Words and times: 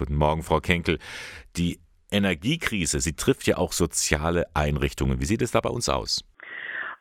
Guten 0.00 0.16
Morgen, 0.16 0.42
Frau 0.42 0.60
Kenkel. 0.60 0.98
Die 1.58 1.78
Energiekrise, 2.10 3.00
sie 3.00 3.12
trifft 3.12 3.46
ja 3.46 3.58
auch 3.58 3.74
soziale 3.74 4.46
Einrichtungen. 4.54 5.20
Wie 5.20 5.26
sieht 5.26 5.42
es 5.42 5.50
da 5.50 5.60
bei 5.60 5.68
uns 5.68 5.90
aus? 5.90 6.24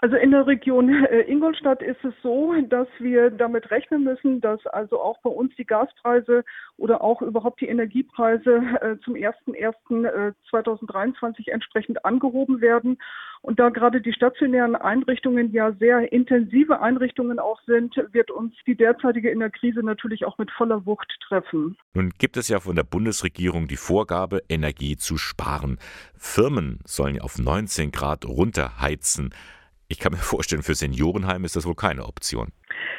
Also 0.00 0.16
in 0.16 0.30
der 0.30 0.46
Region 0.46 1.06
äh, 1.06 1.22
Ingolstadt 1.22 1.82
ist 1.82 2.04
es 2.04 2.12
so, 2.22 2.54
dass 2.68 2.86
wir 2.98 3.30
damit 3.30 3.70
rechnen 3.70 4.04
müssen, 4.04 4.42
dass 4.42 4.66
also 4.66 5.00
auch 5.00 5.16
bei 5.22 5.30
uns 5.30 5.56
die 5.56 5.64
Gaspreise 5.64 6.44
oder 6.76 7.02
auch 7.02 7.22
überhaupt 7.22 7.62
die 7.62 7.68
Energiepreise 7.68 8.62
äh, 8.82 8.98
zum 9.02 9.14
01.01.2023 9.14 11.50
entsprechend 11.50 12.04
angehoben 12.04 12.60
werden. 12.60 12.98
Und 13.40 13.58
da 13.58 13.70
gerade 13.70 14.02
die 14.02 14.12
stationären 14.12 14.76
Einrichtungen 14.76 15.50
ja 15.52 15.72
sehr 15.72 16.12
intensive 16.12 16.82
Einrichtungen 16.82 17.38
auch 17.38 17.62
sind, 17.62 17.96
wird 18.12 18.30
uns 18.30 18.52
die 18.66 18.76
derzeitige 18.76 19.30
Energiekrise 19.30 19.82
natürlich 19.82 20.26
auch 20.26 20.36
mit 20.36 20.50
voller 20.50 20.84
Wucht 20.84 21.10
treffen. 21.26 21.78
Nun 21.94 22.10
gibt 22.18 22.36
es 22.36 22.48
ja 22.48 22.60
von 22.60 22.76
der 22.76 22.82
Bundesregierung 22.82 23.66
die 23.66 23.76
Vorgabe, 23.76 24.42
Energie 24.50 24.98
zu 24.98 25.16
sparen. 25.16 25.78
Firmen 26.16 26.80
sollen 26.84 27.18
auf 27.20 27.38
19 27.38 27.92
Grad 27.92 28.26
runterheizen. 28.26 29.32
Ich 29.88 29.98
kann 29.98 30.12
mir 30.12 30.18
vorstellen, 30.34 30.62
für 30.62 30.74
Seniorenheim 30.74 31.44
ist 31.44 31.56
das 31.56 31.66
wohl 31.66 31.74
keine 31.74 32.06
Option. 32.06 32.52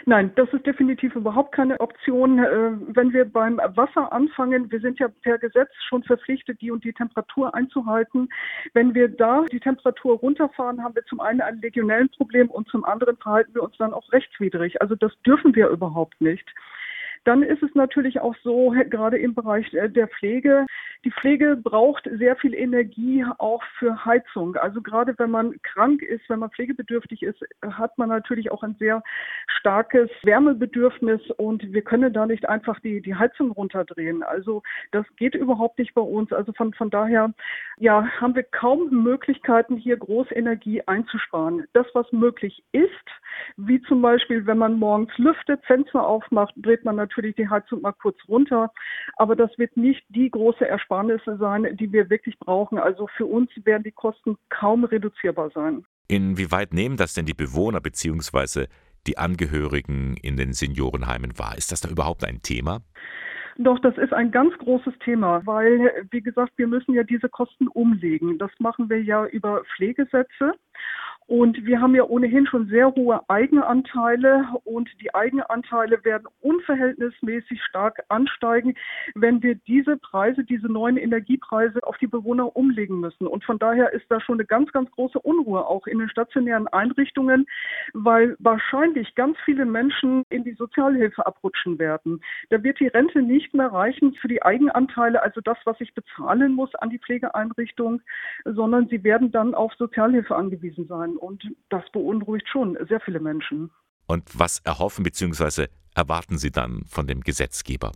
Nein, 0.05 0.31
das 0.35 0.47
ist 0.53 0.65
definitiv 0.65 1.15
überhaupt 1.15 1.53
keine 1.53 1.79
Option. 1.81 2.39
Äh, 2.39 2.71
wenn 2.95 3.11
wir 3.11 3.25
beim 3.25 3.57
Wasser 3.57 4.13
anfangen, 4.13 4.71
wir 4.71 4.79
sind 4.79 4.99
ja 4.99 5.09
per 5.21 5.37
Gesetz 5.37 5.69
schon 5.89 6.01
verpflichtet, 6.03 6.61
die 6.61 6.71
und 6.71 6.85
die 6.85 6.93
Temperatur 6.93 7.53
einzuhalten. 7.53 8.29
Wenn 8.73 8.95
wir 8.95 9.09
da 9.09 9.43
die 9.51 9.59
Temperatur 9.59 10.17
runterfahren, 10.19 10.81
haben 10.81 10.95
wir 10.95 11.05
zum 11.07 11.19
einen 11.19 11.41
ein 11.41 11.59
legionellen 11.59 12.09
Problem 12.09 12.49
und 12.49 12.69
zum 12.69 12.85
anderen 12.85 13.17
verhalten 13.17 13.53
wir 13.53 13.63
uns 13.63 13.75
dann 13.77 13.93
auch 13.93 14.09
rechtswidrig. 14.13 14.81
Also 14.81 14.95
das 14.95 15.11
dürfen 15.25 15.53
wir 15.55 15.67
überhaupt 15.67 16.21
nicht. 16.21 16.47
Dann 17.25 17.43
ist 17.43 17.61
es 17.61 17.75
natürlich 17.75 18.21
auch 18.21 18.35
so, 18.43 18.73
gerade 18.89 19.17
im 19.17 19.35
Bereich 19.35 19.69
der 19.71 20.07
Pflege, 20.07 20.65
die 21.07 21.13
Pflege 21.13 21.55
braucht 21.55 22.09
sehr 22.17 22.35
viel 22.35 22.53
Energie 22.53 23.23
auch 23.37 23.63
für 23.79 24.03
Heizung. 24.03 24.57
Also 24.57 24.81
gerade 24.81 25.17
wenn 25.17 25.31
man 25.31 25.55
krank 25.61 26.01
ist, 26.01 26.27
wenn 26.27 26.39
man 26.39 26.49
pflegebedürftig 26.49 27.23
ist, 27.23 27.41
hat 27.65 27.97
man 27.97 28.09
natürlich 28.09 28.51
auch 28.51 28.61
ein 28.61 28.75
sehr 28.77 29.01
starkes 29.47 30.09
Wärmebedürfnis 30.23 31.21
und 31.37 31.71
wir 31.71 31.81
können 31.81 32.11
da 32.11 32.25
nicht 32.25 32.49
einfach 32.49 32.81
die, 32.81 33.01
die 33.01 33.15
Heizung 33.15 33.51
runterdrehen. 33.51 34.21
Also 34.21 34.63
das 34.91 35.05
geht 35.15 35.33
überhaupt 35.33 35.79
nicht 35.79 35.93
bei 35.93 36.01
uns. 36.01 36.33
Also 36.33 36.51
von, 36.51 36.73
von 36.73 36.89
daher, 36.89 37.33
ja, 37.77 38.05
haben 38.19 38.35
wir 38.35 38.43
kaum 38.43 38.89
Möglichkeiten, 38.89 39.77
hier 39.77 39.95
Großenergie 39.95 40.81
einzusparen. 40.87 41.67
Das, 41.71 41.87
was 41.93 42.11
möglich 42.11 42.65
ist, 42.73 42.91
wie 43.57 43.81
zum 43.81 44.01
Beispiel, 44.01 44.45
wenn 44.45 44.59
man 44.59 44.77
morgens 44.77 45.15
lüftet, 45.17 45.65
Fenster 45.65 46.05
aufmacht, 46.05 46.53
dreht 46.57 46.85
man 46.85 46.95
natürlich 46.95 47.35
die 47.35 47.49
Heizung 47.49 47.81
mal 47.81 47.91
kurz 47.91 48.17
runter. 48.27 48.71
Aber 49.17 49.35
das 49.35 49.49
wird 49.57 49.75
nicht 49.75 50.03
die 50.09 50.29
große 50.29 50.67
Ersparnisse 50.67 51.37
sein, 51.37 51.67
die 51.77 51.91
wir 51.91 52.09
wirklich 52.09 52.37
brauchen. 52.39 52.77
Also 52.77 53.07
für 53.17 53.25
uns 53.25 53.49
werden 53.63 53.83
die 53.83 53.91
Kosten 53.91 54.37
kaum 54.49 54.83
reduzierbar 54.83 55.49
sein. 55.49 55.83
Inwieweit 56.07 56.73
nehmen 56.73 56.97
das 56.97 57.15
denn 57.15 57.25
die 57.25 57.33
Bewohner 57.33 57.81
bzw. 57.81 58.67
die 59.07 59.17
Angehörigen 59.17 60.15
in 60.21 60.37
den 60.37 60.53
Seniorenheimen 60.53 61.37
wahr? 61.39 61.57
Ist 61.57 61.71
das 61.71 61.81
da 61.81 61.89
überhaupt 61.89 62.23
ein 62.23 62.41
Thema? 62.43 62.81
Doch, 63.59 63.79
das 63.79 63.97
ist 63.97 64.13
ein 64.13 64.29
ganz 64.29 64.55
großes 64.59 64.93
Thema, 65.03 65.43
weil, 65.45 66.05
wie 66.11 66.21
gesagt, 66.21 66.53
wir 66.57 66.67
müssen 66.67 66.93
ja 66.93 67.03
diese 67.03 67.27
Kosten 67.27 67.67
umlegen. 67.67 68.37
Das 68.37 68.51
machen 68.59 68.87
wir 68.87 69.01
ja 69.01 69.25
über 69.25 69.63
Pflegesätze. 69.75 70.53
Und 71.27 71.65
wir 71.65 71.81
haben 71.81 71.93
ja 71.93 72.03
ohnehin 72.03 72.47
schon 72.47 72.67
sehr 72.67 72.95
hohe 72.95 73.19
Eigenanteile 73.29 74.45
und 74.63 74.89
die 75.01 75.13
Eigenanteile 75.13 76.03
werden 76.05 76.25
unverhältnismäßig 76.39 77.61
stark 77.63 78.01
ansteigen, 78.07 78.75
wenn 79.13 79.43
wir 79.43 79.55
diese 79.55 79.97
Preise, 79.97 80.45
diese 80.45 80.71
neuen 80.71 80.95
Energiepreise 80.95 81.83
auf 81.83 81.97
die 81.97 82.07
Bewohner 82.07 82.55
umlegen 82.55 83.01
müssen. 83.01 83.27
Und 83.27 83.43
von 83.43 83.59
daher 83.59 83.91
ist 83.91 84.05
da 84.07 84.21
schon 84.21 84.37
eine 84.37 84.45
ganz, 84.45 84.71
ganz 84.71 84.89
große 84.91 85.19
Unruhe 85.19 85.67
auch 85.67 85.85
in 85.85 85.99
den 85.99 86.07
stationären 86.09 86.69
Einrichtungen, 86.69 87.45
weil 87.93 88.37
wahrscheinlich 88.39 89.13
ganz 89.15 89.37
viele 89.43 89.65
Menschen 89.65 90.23
in 90.29 90.45
die 90.45 90.53
Sozialhilfe 90.53 91.25
abrutschen 91.25 91.77
werden. 91.77 92.21
Da 92.51 92.63
wird 92.63 92.79
die 92.79 92.87
Rente 92.87 93.21
nicht 93.21 93.53
mehr 93.53 93.67
reichen 93.67 94.13
für 94.13 94.29
die 94.29 94.43
Eigenanteile, 94.43 95.21
also 95.21 95.41
das, 95.41 95.57
was 95.65 95.75
ich 95.81 95.93
bezahlen 95.93 96.53
muss 96.53 96.73
an 96.75 96.89
die 96.89 96.99
Pflegeeinrichtung, 96.99 97.99
sondern 98.45 98.87
sie 98.87 99.03
werden 99.03 99.33
dann 99.33 99.55
auf 99.55 99.73
Sozialhilfe 99.73 100.33
angewiesen 100.33 100.87
sein. 100.87 101.16
Und 101.17 101.43
das 101.69 101.83
beunruhigt 101.91 102.47
schon 102.47 102.77
sehr 102.87 102.99
viele 102.99 103.19
Menschen. 103.19 103.71
Und 104.07 104.23
was 104.37 104.59
erhoffen 104.59 105.03
bzw. 105.03 105.67
erwarten 105.95 106.37
Sie 106.37 106.51
dann 106.51 106.83
von 106.87 107.07
dem 107.07 107.21
Gesetzgeber? 107.21 107.91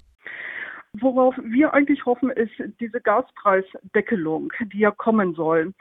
Worauf 0.93 1.35
wir 1.41 1.73
eigentlich 1.73 2.05
hoffen, 2.05 2.29
ist 2.31 2.51
diese 2.79 2.99
Gaspreisdeckelung, 2.99 4.51
die 4.73 4.79
ja 4.79 4.91
kommen 4.91 5.33
soll. 5.35 5.73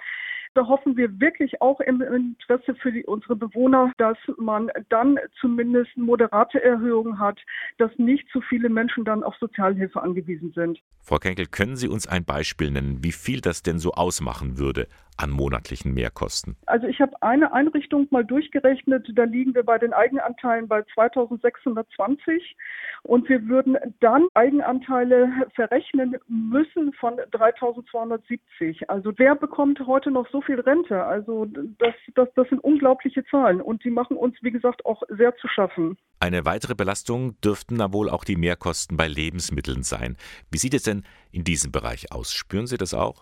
Da 0.54 0.66
hoffen 0.66 0.96
wir 0.96 1.20
wirklich 1.20 1.60
auch 1.60 1.78
im 1.80 2.00
Interesse 2.00 2.74
für 2.74 2.90
die, 2.90 3.04
unsere 3.04 3.36
Bewohner, 3.36 3.92
dass 3.98 4.18
man 4.36 4.68
dann 4.88 5.16
zumindest 5.40 5.96
moderate 5.96 6.62
Erhöhungen 6.62 7.20
hat, 7.20 7.38
dass 7.78 7.92
nicht 7.98 8.28
zu 8.30 8.40
viele 8.40 8.68
Menschen 8.68 9.04
dann 9.04 9.22
auf 9.22 9.36
Sozialhilfe 9.36 10.02
angewiesen 10.02 10.52
sind. 10.52 10.80
Frau 11.00 11.18
Kenkel, 11.18 11.46
können 11.46 11.76
Sie 11.76 11.86
uns 11.86 12.08
ein 12.08 12.24
Beispiel 12.24 12.72
nennen, 12.72 13.04
wie 13.04 13.12
viel 13.12 13.40
das 13.40 13.62
denn 13.62 13.78
so 13.78 13.92
ausmachen 13.92 14.58
würde 14.58 14.88
an 15.22 15.31
monatlichen 15.31 15.92
Mehrkosten? 15.94 16.56
Also 16.66 16.86
ich 16.86 17.00
habe 17.00 17.20
eine 17.22 17.53
Einrichtung 17.53 18.06
mal 18.10 18.25
durchgerechnet, 18.25 19.06
da 19.14 19.25
liegen 19.25 19.54
wir 19.54 19.62
bei 19.62 19.78
den 19.78 19.92
Eigenanteilen 19.92 20.69
bei 20.69 20.82
2620 20.94 22.56
und 23.03 23.28
wir 23.28 23.47
würden 23.48 23.76
dann 24.00 24.28
Eigenanteile 24.34 25.31
verrechnen 25.54 26.16
müssen 26.28 26.92
von 26.94 27.16
3270. 27.31 28.88
Also 28.88 29.12
wer 29.16 29.34
bekommt 29.34 29.81
heute 29.86 30.10
noch 30.10 30.28
so 30.31 30.41
viel 30.41 30.60
Rente? 30.60 31.04
Also 31.04 31.47
das, 31.78 31.94
das, 32.14 32.28
das 32.34 32.48
sind 32.48 32.60
unglaubliche 32.60 33.25
Zahlen 33.26 33.60
und 33.60 33.84
die 33.84 33.91
machen 33.91 34.16
uns, 34.16 34.37
wie 34.42 34.50
gesagt, 34.50 34.84
auch 34.87 35.02
sehr 35.08 35.37
zu 35.37 35.48
schaffen. 35.48 35.97
Eine 36.22 36.44
weitere 36.44 36.75
Belastung 36.75 37.41
dürften 37.41 37.78
da 37.78 37.94
wohl 37.94 38.10
auch 38.10 38.25
die 38.25 38.37
Mehrkosten 38.37 38.98
bei 38.98 39.08
Lebensmitteln 39.08 39.82
sein. 39.82 40.16
Wie 40.50 40.58
sieht 40.58 40.75
es 40.75 40.82
denn 40.82 41.04
in 41.32 41.44
diesem 41.44 41.72
Bereich 41.72 42.12
aus? 42.12 42.34
Spüren 42.34 42.66
Sie 42.66 42.76
das 42.76 42.92
auch? 42.92 43.20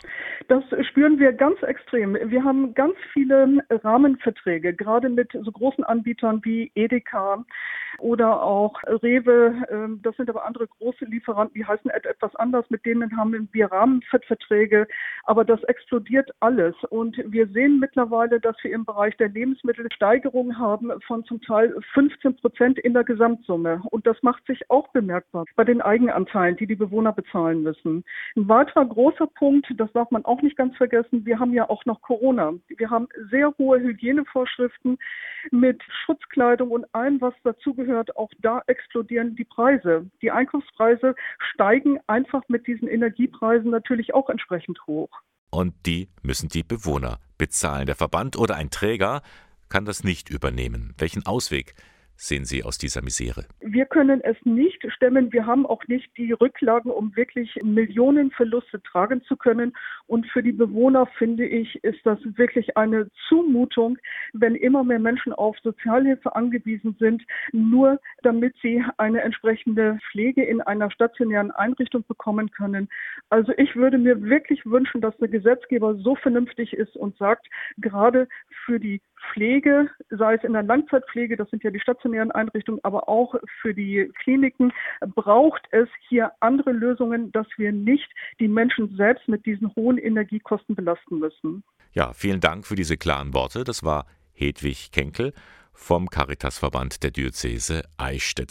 Das 0.48 0.64
spüren 0.90 1.18
wir 1.18 1.32
ganz 1.32 1.62
extrem. 1.62 1.87
Wir 1.92 2.44
haben 2.44 2.74
ganz 2.74 2.94
viele 3.12 3.64
Rahmenverträge, 3.70 4.74
gerade 4.74 5.08
mit 5.08 5.32
so 5.32 5.50
großen 5.50 5.84
Anbietern 5.84 6.40
wie 6.44 6.70
Edeka 6.74 7.44
oder 7.98 8.42
auch 8.42 8.80
Rewe. 9.02 9.54
Ähm, 9.70 10.00
das 10.02 10.16
sind 10.16 10.28
aber 10.30 10.44
andere 10.44 10.66
große 10.66 11.04
Lieferanten, 11.04 11.54
die 11.54 11.64
heißen 11.64 11.90
etwas 11.90 12.34
anders. 12.36 12.64
Mit 12.70 12.84
denen 12.86 13.16
haben 13.16 13.48
wir 13.52 13.66
Rahmenverträge. 13.72 14.86
Aber 15.24 15.44
das 15.44 15.62
explodiert 15.64 16.30
alles. 16.40 16.74
Und 16.90 17.16
wir 17.26 17.46
sehen 17.48 17.78
mittlerweile, 17.78 18.40
dass 18.40 18.56
wir 18.62 18.72
im 18.72 18.84
Bereich 18.84 19.16
der 19.16 19.28
Lebensmittel 19.28 19.88
Steigerungen 19.92 20.58
haben 20.58 20.90
von 21.06 21.24
zum 21.24 21.40
Teil 21.42 21.74
15 21.94 22.36
Prozent 22.36 22.78
in 22.78 22.94
der 22.94 23.04
Gesamtsumme. 23.04 23.82
Und 23.90 24.06
das 24.06 24.22
macht 24.22 24.46
sich 24.46 24.70
auch 24.70 24.88
bemerkbar 24.88 25.44
bei 25.56 25.64
den 25.64 25.80
Eigenanteilen, 25.80 26.56
die 26.56 26.66
die 26.66 26.76
Bewohner 26.76 27.12
bezahlen 27.12 27.62
müssen. 27.62 28.04
Ein 28.36 28.48
weiterer 28.48 28.84
großer 28.84 29.26
Punkt, 29.26 29.66
das 29.76 29.92
darf 29.92 30.10
man 30.10 30.24
auch 30.24 30.42
nicht 30.42 30.56
ganz 30.56 30.76
vergessen, 30.76 31.24
wir 31.24 31.38
haben 31.38 31.52
ja 31.52 31.68
auch 31.78 31.84
noch 31.84 32.02
Corona. 32.02 32.54
Wir 32.68 32.90
haben 32.90 33.08
sehr 33.30 33.52
hohe 33.58 33.80
Hygienevorschriften 33.80 34.98
mit 35.50 35.82
Schutzkleidung 36.04 36.70
und 36.70 36.86
allem, 36.94 37.20
was 37.20 37.34
dazugehört. 37.44 38.16
Auch 38.16 38.30
da 38.38 38.62
explodieren 38.66 39.36
die 39.36 39.44
Preise. 39.44 40.10
Die 40.22 40.30
Einkaufspreise 40.30 41.14
steigen 41.52 41.98
einfach 42.06 42.42
mit 42.48 42.66
diesen 42.66 42.88
Energiepreisen 42.88 43.70
natürlich 43.70 44.14
auch 44.14 44.28
entsprechend 44.28 44.78
hoch. 44.86 45.10
Und 45.50 45.74
die 45.86 46.08
müssen 46.22 46.48
die 46.48 46.62
Bewohner 46.62 47.18
bezahlen. 47.38 47.86
Der 47.86 47.94
Verband 47.94 48.36
oder 48.36 48.56
ein 48.56 48.70
Träger 48.70 49.22
kann 49.68 49.84
das 49.84 50.04
nicht 50.04 50.30
übernehmen. 50.30 50.94
Welchen 50.98 51.26
Ausweg 51.26 51.74
sehen 52.18 52.44
Sie 52.44 52.64
aus 52.64 52.78
dieser 52.78 53.00
Misere? 53.00 53.46
Wir 53.60 53.86
können 53.86 54.20
es 54.22 54.36
nicht 54.44 54.84
stemmen. 54.92 55.32
Wir 55.32 55.46
haben 55.46 55.64
auch 55.64 55.86
nicht 55.86 56.14
die 56.16 56.32
Rücklagen, 56.32 56.90
um 56.90 57.14
wirklich 57.16 57.58
Millionenverluste 57.62 58.82
tragen 58.82 59.22
zu 59.22 59.36
können. 59.36 59.72
Und 60.06 60.26
für 60.26 60.42
die 60.42 60.52
Bewohner, 60.52 61.06
finde 61.18 61.46
ich, 61.46 61.82
ist 61.84 62.04
das 62.04 62.18
wirklich 62.36 62.76
eine 62.76 63.08
Zumutung, 63.28 63.98
wenn 64.32 64.56
immer 64.56 64.82
mehr 64.82 64.98
Menschen 64.98 65.32
auf 65.32 65.56
Sozialhilfe 65.62 66.34
angewiesen 66.34 66.96
sind, 66.98 67.22
nur 67.52 68.00
damit 68.22 68.54
sie 68.60 68.84
eine 68.96 69.22
entsprechende 69.22 69.98
Pflege 70.10 70.42
in 70.42 70.60
einer 70.60 70.90
stationären 70.90 71.52
Einrichtung 71.52 72.04
bekommen 72.08 72.50
können. 72.50 72.88
Also 73.30 73.52
ich 73.56 73.76
würde 73.76 73.98
mir 73.98 74.20
wirklich 74.22 74.66
wünschen, 74.66 75.00
dass 75.00 75.16
der 75.18 75.28
Gesetzgeber 75.28 75.94
so 75.94 76.16
vernünftig 76.16 76.72
ist 76.72 76.96
und 76.96 77.16
sagt, 77.16 77.46
gerade 77.78 78.26
für 78.64 78.80
die 78.80 79.00
Pflege, 79.32 79.88
sei 80.10 80.34
es 80.34 80.44
in 80.44 80.52
der 80.52 80.62
Langzeitpflege, 80.62 81.36
das 81.36 81.50
sind 81.50 81.62
ja 81.62 81.70
die 81.70 81.80
stationären 81.80 82.30
Einrichtungen, 82.30 82.80
aber 82.82 83.08
auch 83.08 83.34
für 83.60 83.74
die 83.74 84.10
Kliniken, 84.22 84.72
braucht 85.14 85.62
es 85.70 85.88
hier 86.08 86.32
andere 86.40 86.72
Lösungen, 86.72 87.32
dass 87.32 87.46
wir 87.56 87.72
nicht 87.72 88.08
die 88.40 88.48
Menschen 88.48 88.94
selbst 88.96 89.28
mit 89.28 89.46
diesen 89.46 89.74
hohen 89.74 89.98
Energiekosten 89.98 90.74
belasten 90.74 91.18
müssen. 91.18 91.62
Ja, 91.92 92.12
vielen 92.12 92.40
Dank 92.40 92.66
für 92.66 92.76
diese 92.76 92.96
klaren 92.96 93.34
Worte. 93.34 93.64
Das 93.64 93.82
war 93.82 94.06
Hedwig 94.32 94.92
Kenkel 94.92 95.32
vom 95.72 96.08
Caritasverband 96.10 97.02
der 97.02 97.10
Diözese 97.10 97.82
Eichstätt. 97.96 98.46